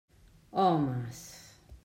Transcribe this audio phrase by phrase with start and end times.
[0.51, 1.19] Homes!